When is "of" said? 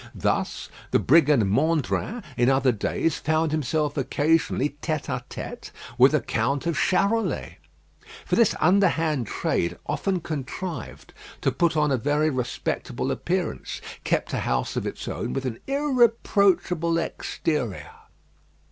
6.65-6.75, 14.75-14.87